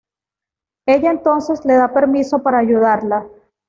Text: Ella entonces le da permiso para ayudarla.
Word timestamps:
Ella 0.87 1.11
entonces 1.11 1.63
le 1.63 1.75
da 1.75 1.93
permiso 1.93 2.41
para 2.41 2.57
ayudarla. 2.57 3.27